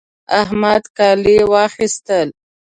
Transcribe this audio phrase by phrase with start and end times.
[0.41, 2.27] احمد کالي واخيستل